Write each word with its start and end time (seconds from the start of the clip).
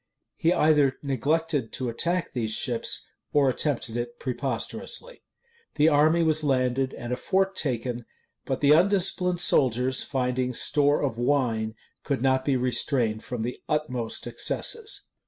He 0.35 0.51
either 0.51 0.97
neglected 1.03 1.71
to 1.73 1.87
attack 1.87 2.33
these 2.33 2.49
ships 2.49 3.05
or 3.33 3.51
attempted 3.51 3.95
it 3.97 4.17
preposterously. 4.19 5.21
The 5.75 5.89
army 5.89 6.23
was 6.23 6.43
landed, 6.43 6.95
and 6.95 7.13
a 7.13 7.15
fort 7.15 7.55
taken; 7.55 8.07
but 8.45 8.61
the 8.61 8.71
undisciplined 8.71 9.41
soldiers, 9.41 10.01
finding 10.01 10.55
store 10.55 11.03
of 11.03 11.19
wine, 11.19 11.75
could 12.01 12.23
not 12.23 12.43
be 12.43 12.57
restrained 12.57 13.23
from 13.23 13.43
the 13.43 13.61
utmost 13.69 14.25
excesses. 14.25 15.03